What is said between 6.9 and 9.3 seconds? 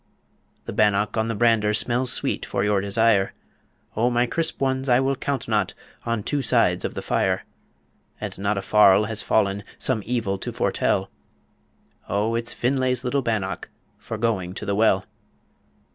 the fire; And not a farl has